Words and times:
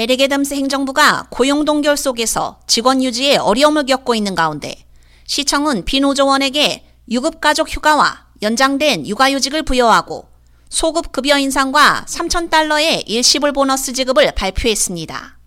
에르게담스 0.00 0.54
행정부가 0.54 1.26
고용 1.28 1.66
동결 1.66 1.98
속에서 1.98 2.58
직원 2.66 3.02
유지에 3.02 3.36
어려움을 3.36 3.84
겪고 3.84 4.14
있는 4.14 4.34
가운데 4.34 4.86
시청은 5.26 5.84
비노조원에게 5.84 6.86
유급 7.10 7.42
가족 7.42 7.68
휴가와 7.68 8.28
연장된 8.40 9.06
육아휴직을 9.06 9.62
부여하고 9.62 10.26
소급 10.70 11.12
급여 11.12 11.36
인상과 11.36 12.06
3,000달러의 12.08 13.02
일시불 13.06 13.52
보너스 13.52 13.92
지급을 13.92 14.32
발표했습니다. 14.34 15.38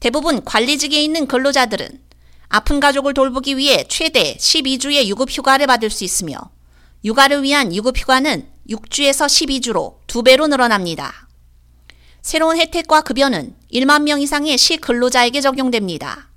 대부분 0.00 0.44
관리직에 0.44 1.00
있는 1.00 1.28
근로자들은 1.28 2.02
아픈 2.48 2.80
가족을 2.80 3.14
돌보기 3.14 3.56
위해 3.56 3.84
최대 3.88 4.36
12주의 4.38 5.06
유급 5.06 5.30
휴가를 5.30 5.68
받을 5.68 5.88
수 5.88 6.02
있으며 6.02 6.36
육아를 7.04 7.44
위한 7.44 7.72
유급 7.72 7.96
휴가는 7.96 8.44
6주에서 8.68 9.26
12주로 9.26 10.04
2배로 10.08 10.48
늘어납니다. 10.48 11.28
새로운 12.22 12.56
혜택과 12.56 13.00
급여는 13.00 13.56
1만 13.72 14.02
명 14.02 14.20
이상의 14.20 14.56
시 14.56 14.76
근로자에게 14.76 15.40
적용됩니다. 15.40 16.28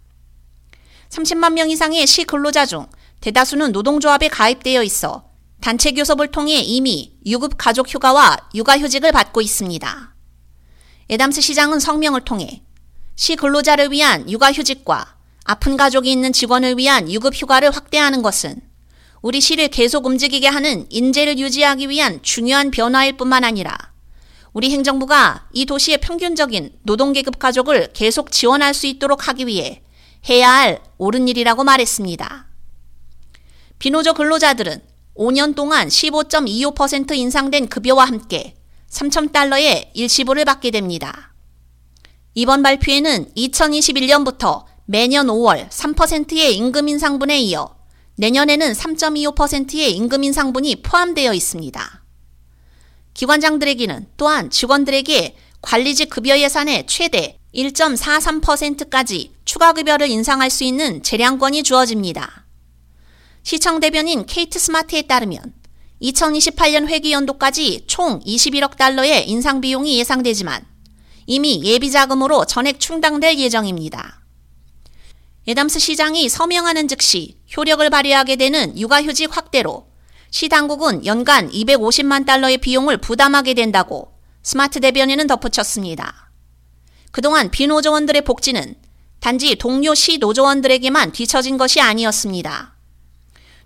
30만 1.10 1.54
명 1.54 1.70
이상의 1.70 2.08
시 2.08 2.24
근로자 2.24 2.66
중 2.66 2.88
대다수는 3.22 3.72
노동조합에 3.72 4.28
가입되어 4.28 4.82
있어 4.84 5.30
단체 5.62 5.92
교섭을 5.92 6.32
통해 6.32 6.56
이미 6.56 7.16
유급 7.26 7.54
가족 7.58 7.88
휴가와 7.88 8.36
육아휴직을 8.56 9.12
받고 9.12 9.42
있습니다. 9.42 10.16
에담스 11.10 11.42
시장은 11.42 11.80
성명을 11.80 12.22
통해 12.22 12.64
시 13.16 13.36
근로자를 13.36 13.92
위한 13.92 14.30
육아휴직과 14.30 15.16
아픈 15.46 15.78
가족이 15.78 16.12
있는 16.12 16.34
직원을 16.34 16.80
위한 16.80 17.12
유급 17.12 17.36
휴가를 17.36 17.70
확대하는 17.70 18.24
것은 18.24 18.60
우리 19.22 19.40
시를 19.40 19.68
계속 19.68 20.08
움직이게 20.08 20.48
하는 20.48 20.88
인재를 20.90 21.38
유지하기 21.38 21.90
위한 21.90 22.20
중요한 22.24 22.72
변화일 22.72 23.18
뿐만 23.18 23.44
아니라 23.44 23.95
우리 24.56 24.72
행정부가 24.72 25.50
이 25.52 25.66
도시의 25.66 25.98
평균적인 25.98 26.78
노동계급 26.84 27.40
가족을 27.40 27.92
계속 27.92 28.32
지원할 28.32 28.74
수 28.74 28.88
있도록 28.88 29.28
하기 29.28 29.48
위해 29.48 29.84
해야 30.30 30.50
할 30.50 30.82
옳은 30.98 31.28
일이라고 31.28 31.66
말했습니다. 31.66 32.48
비노조 33.80 34.14
근로자들은 34.14 34.82
5년 35.18 35.56
동안 35.56 35.90
15.25% 35.90 37.18
인상된 37.18 37.68
급여와 37.68 38.06
함께 38.06 38.56
3,000달러의 38.90 39.90
일시불을 39.94 40.46
받게 40.46 40.72
됩니다. 40.72 41.34
이번 42.34 42.64
발표에는 42.64 43.34
2021년부터 43.36 44.64
매년 44.86 45.28
5월 45.28 45.68
3%의 45.68 46.56
임금 46.56 46.88
인상분에 46.88 47.42
이어 47.42 47.76
내년에는 48.16 48.72
3.25%의 48.72 49.92
임금 49.98 50.24
인상분이 50.24 50.82
포함되어 50.82 51.34
있습니다. 51.34 52.05
기관장들에게는 53.16 54.08
또한 54.18 54.52
직원들에게 54.52 55.36
관리직 55.62 56.10
급여 56.12 56.38
예산의 56.38 56.86
최대 56.86 57.40
1.43%까지 57.56 59.32
추가 59.46 59.74
급여를 59.74 60.10
인상할 60.10 60.50
수 60.52 60.64
있는 60.64 61.02
재량권이 61.02 61.64
주어집니다. 61.64 62.46
시청 63.42 63.80
대변인 63.80 64.26
케이트 64.26 64.60
스마트에 64.60 65.04
따르면 65.04 65.54
2028년 66.02 66.88
회기 66.88 67.14
연도까지 67.14 67.86
총 67.88 68.20
21억 68.20 68.76
달러의 68.76 69.30
인상 69.30 69.62
비용이 69.62 69.98
예상되지만 70.00 70.66
이미 71.26 71.62
예비 71.64 71.90
자금으로 71.90 72.46
전액 72.46 72.80
충당될 72.80 73.40
예정입니다. 73.40 74.22
에담스 75.48 75.80
시장이 75.80 76.28
서명하는 76.28 76.88
즉시 76.88 77.38
효력을 77.56 77.88
발휘하게 77.90 78.36
되는 78.36 78.78
육아휴직 78.78 79.36
확대로 79.36 79.88
시 80.32 80.50
당국은 80.50 81.06
연간 81.06 81.50
250만 81.50 82.26
달러의 82.26 82.58
비용을 82.58 82.98
부담하게 82.98 83.54
된다고 83.54 84.14
스마트 84.44 84.80
대변인은 84.80 85.28
덧붙였습니다. 85.28 86.32
그동안 87.12 87.50
비노조원들의 87.50 88.24
복지는 88.24 88.76
단지 89.20 89.56
동료 89.56 89.96
시 89.96 90.18
노조원들에게만 90.18 91.12
뒤처진 91.12 91.58
것이 91.58 91.82
아니었습니다. 91.82 92.76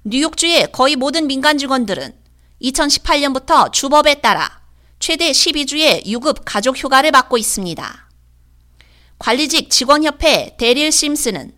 뉴욕주의 0.06 0.72
거의 0.72 0.96
모든 0.96 1.28
민간 1.28 1.58
직원들은 1.58 2.14
2018년부터 2.62 3.72
주법에 3.72 4.22
따라 4.22 4.62
최대 5.00 5.32
12주의 5.32 6.06
유급 6.06 6.44
가족 6.46 6.78
휴가를 6.78 7.12
받고 7.12 7.38
있습니다. 7.38 8.10
관리직 9.18 9.70
직원협회 9.70 10.56
데릴 10.58 10.92
심스는 10.92 11.54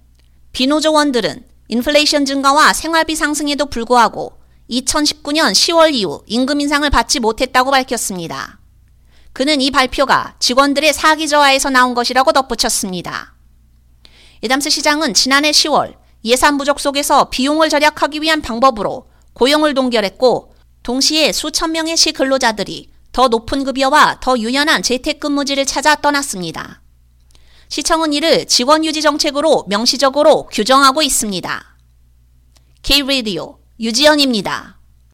비노조원들은 0.51 1.45
인플레이션 1.67 2.25
증가와 2.25 2.73
생활비 2.73 3.16
상승에도 3.16 3.67
불구하고 3.67 4.41
2019년 4.71 5.51
10월 5.51 5.93
이후 5.93 6.23
임금 6.27 6.61
인상을 6.61 6.89
받지 6.89 7.19
못했다고 7.19 7.71
밝혔습니다. 7.71 8.59
그는 9.33 9.61
이 9.61 9.69
발표가 9.71 10.35
직원들의 10.39 10.93
사기 10.93 11.27
저하에서 11.27 11.69
나온 11.69 11.93
것이라고 11.93 12.31
덧붙였습니다. 12.31 13.35
에담스 14.43 14.69
시장은 14.69 15.13
지난해 15.13 15.51
10월 15.51 15.95
예산 16.25 16.57
부족 16.57 16.79
속에서 16.79 17.29
비용을 17.29 17.69
절약하기 17.69 18.21
위한 18.21 18.41
방법으로 18.41 19.07
고용을 19.33 19.73
동결했고 19.73 20.53
동시에 20.83 21.31
수천 21.31 21.73
명의 21.73 21.95
시 21.97 22.11
근로자들이 22.11 22.91
더 23.11 23.27
높은 23.27 23.63
급여와 23.63 24.19
더 24.21 24.37
유연한 24.37 24.83
재택근무지를 24.83 25.65
찾아 25.65 25.95
떠났습니다. 25.95 26.81
시청은 27.69 28.13
이를 28.13 28.45
직원 28.47 28.83
유지 28.83 29.01
정책으로 29.01 29.65
명시적으로 29.67 30.47
규정하고 30.47 31.01
있습니다. 31.01 31.77
K-Radio 32.83 33.60
유지연입니다. 33.81 34.80